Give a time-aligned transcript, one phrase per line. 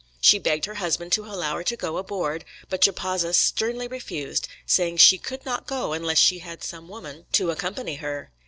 [0.19, 4.97] She begged her husband to allow her to go aboard, but Japazaws sternly refused, saying
[4.97, 8.31] she could not go unless she had some woman to accompany her.